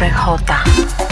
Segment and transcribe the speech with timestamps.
[0.00, 1.09] RJ.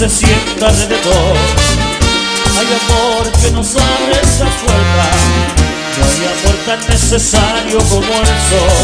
[0.00, 1.36] se sientan alrededor.
[2.58, 5.06] Hay amor que nos abre esa puerta,
[5.98, 8.80] no hay amor tan necesario como el sol.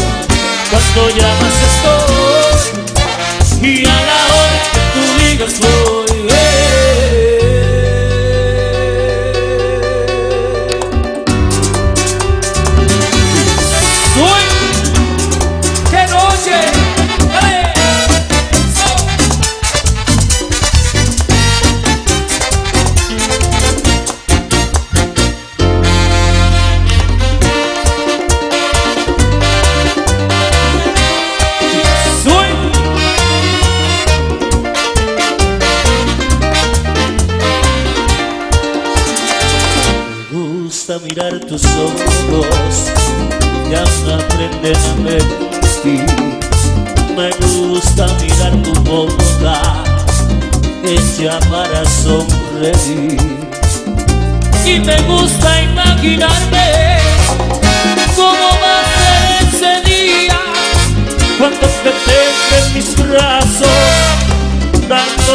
[0.69, 6.06] Cuando llamas estoy, y a la hora que tú digas voy.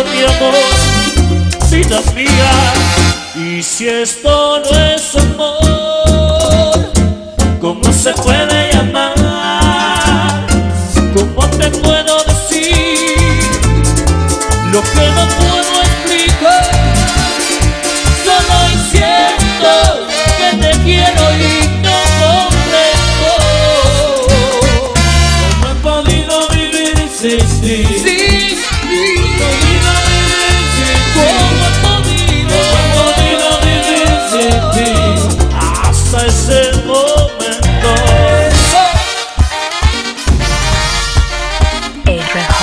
[0.05, 0.55] mi amor,
[1.70, 2.53] vida mía.
[3.34, 6.93] Y si esto no es amor,
[7.60, 10.47] ¿cómo se puede llamar?
[11.15, 13.16] ¿Cómo te puedo decir
[14.72, 15.72] lo que no puedo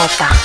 [0.10, 0.39] 있었다.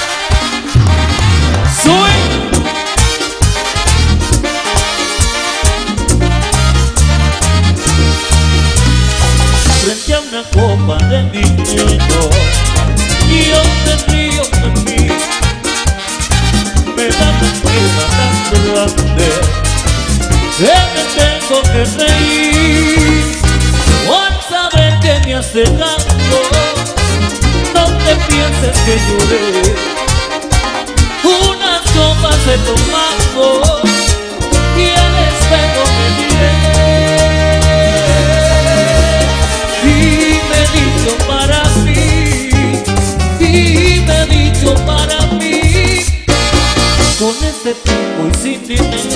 [47.64, 49.13] você tem coincidido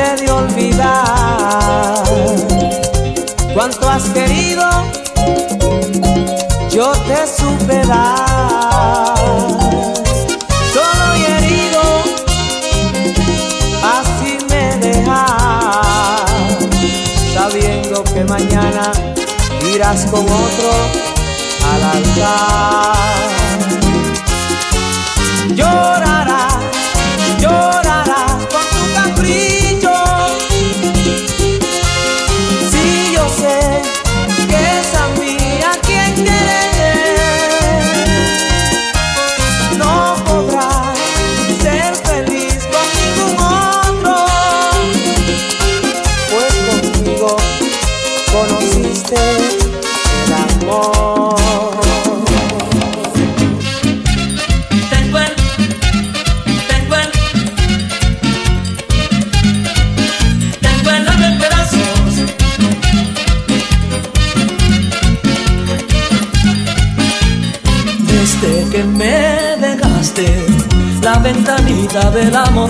[0.00, 2.04] de olvidar
[3.54, 4.66] cuanto has querido,
[6.70, 9.14] yo te supe dar.
[10.72, 11.82] Solo y herido,
[13.98, 15.32] así me dejas,
[17.34, 18.92] sabiendo que mañana
[19.74, 20.70] irás con otro
[21.72, 22.99] al altar.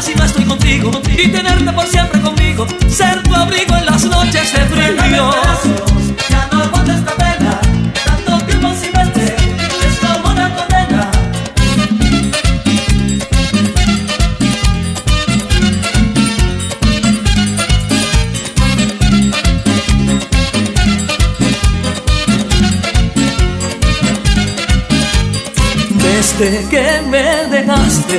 [0.00, 0.90] si no estoy contigo.
[1.16, 5.30] Y tenerte por siempre conmigo, ser tu abrigo en las noches de frío.
[6.28, 7.60] Ya no aguanto esta pena,
[8.04, 9.36] tanto tiempo sin verte,
[9.86, 11.10] es como una condena.
[26.02, 28.18] Desde que me dejaste,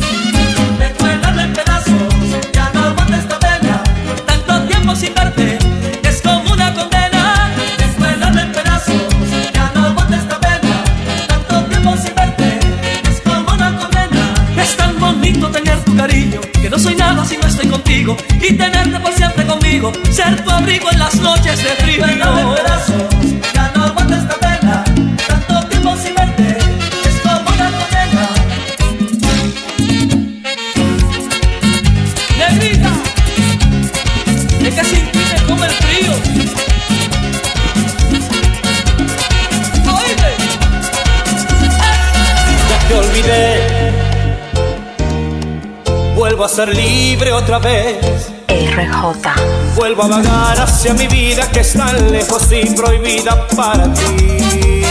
[46.15, 48.31] Vuelvo a ser libre otra vez.
[48.47, 49.75] RJ.
[49.75, 54.81] Vuelvo a vagar hacia mi vida que es tan lejos y prohibida para ti.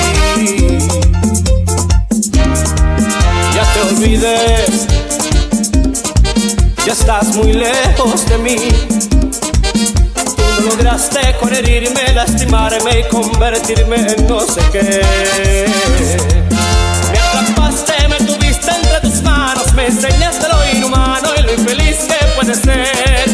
[3.55, 4.65] Ya te olvidé.
[6.87, 8.57] Ya estás muy lejos de mí.
[10.57, 16.50] Tú no lograste con herirme, lastimarme y convertirme en no sé qué.
[19.81, 23.25] Me enseñaste lo inhumano y lo infeliz que puede ser.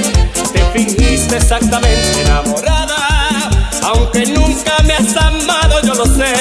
[0.53, 3.51] Te fingiste exactamente enamorada,
[3.83, 6.33] aunque nunca me has amado, yo lo sé.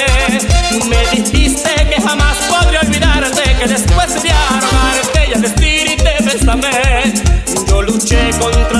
[0.88, 7.14] Me dijiste que jamás podría olvidarte, que después sería robarte y al decirte bésame.
[7.68, 8.75] Yo luché contra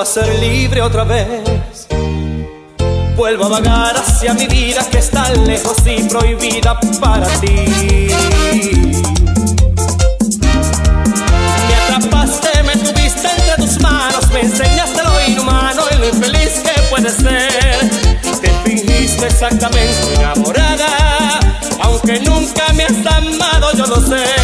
[0.00, 1.86] vuelvo a ser libre otra vez.
[3.16, 8.08] Vuelvo a vagar hacia mi vida que está lejos y prohibida para ti.
[11.68, 16.80] Me atrapaste, me tuviste entre tus manos, me enseñaste lo inhumano y lo infeliz que
[16.88, 17.90] puede ser.
[18.40, 21.40] Te fingiste exactamente enamorada,
[21.82, 24.39] aunque nunca me has amado, yo lo sé.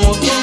[0.00, 0.37] como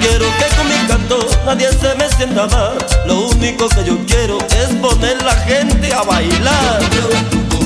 [0.00, 2.76] Quiero que con mi canto nadie se me sienta mal.
[3.06, 6.80] Lo único que yo quiero es poner la gente a bailar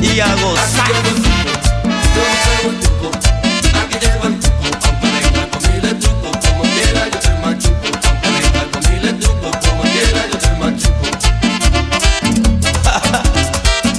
[0.01, 0.93] y a gozar.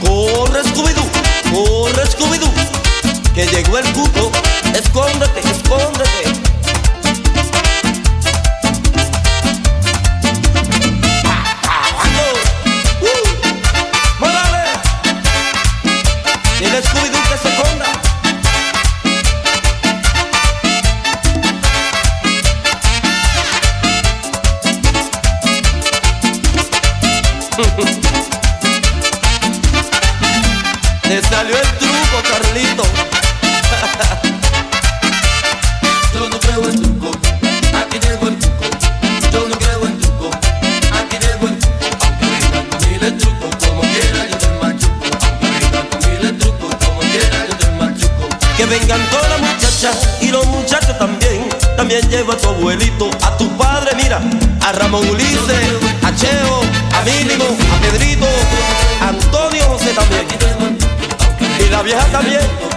[0.01, 1.07] Corre, Scooby-Doo,
[1.51, 2.51] corre, Scooby-Doo,
[3.33, 4.31] que llegó el cuco,
[4.73, 5.48] escóndete.
[61.79, 62.68] la vieja también.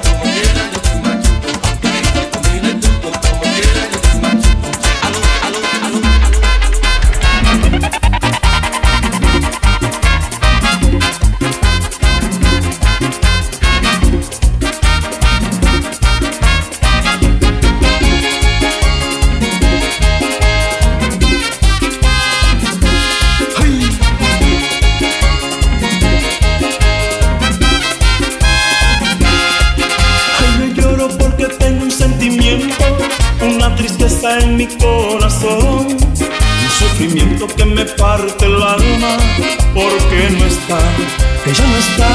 [41.45, 42.09] que ya no está.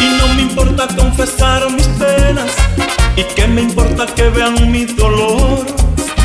[0.00, 2.50] Y no me importa confesar mis penas,
[3.16, 5.64] y que me importa que vean mi dolor.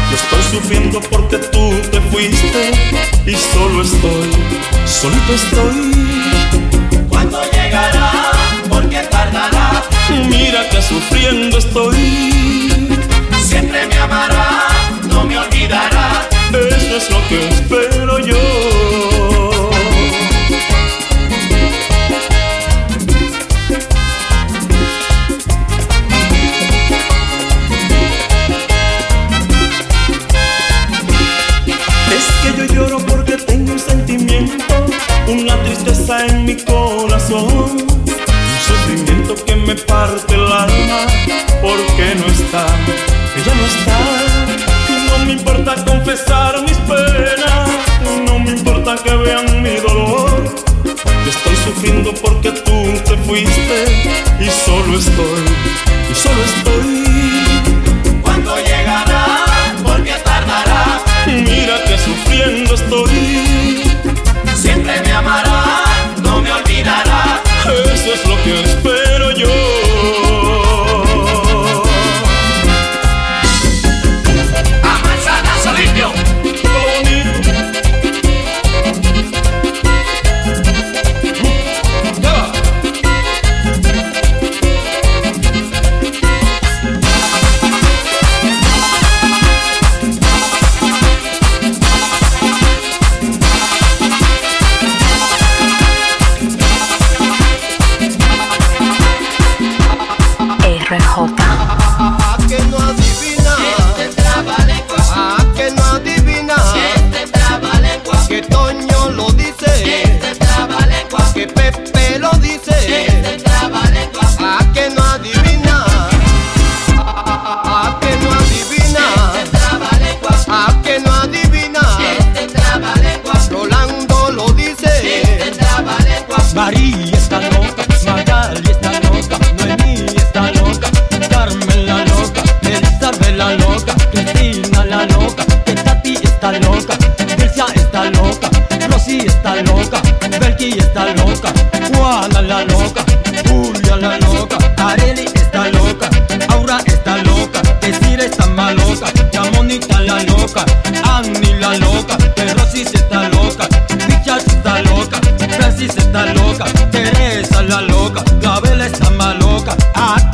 [0.09, 2.71] Yo estoy sufriendo porque tú te fuiste,
[3.25, 4.31] y solo estoy,
[4.85, 7.07] solito estoy.
[7.09, 8.11] ¿Cuándo llegará?
[8.69, 9.83] Porque tardará.
[10.29, 12.71] Mira que sufriendo estoy.
[13.43, 14.67] Siempre me amará,
[15.09, 16.27] no me olvidará.
[16.51, 18.06] Eso es lo que espero.
[36.25, 37.47] en mi corazón.
[37.47, 40.99] Un sufrimiento que me parte el alma
[41.61, 42.65] porque no está,
[43.35, 43.97] ella no está.
[45.07, 46.66] No me importa confesarme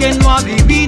[0.04, 0.83] que no ha vivido.